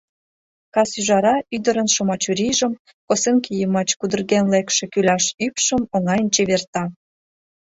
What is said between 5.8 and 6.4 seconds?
оҥайын